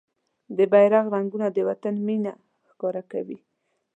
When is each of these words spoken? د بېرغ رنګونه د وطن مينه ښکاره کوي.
د 0.57 0.59
بېرغ 0.71 1.05
رنګونه 1.15 1.47
د 1.51 1.57
وطن 1.69 1.95
مينه 2.07 2.33
ښکاره 2.69 3.03
کوي. 3.11 3.37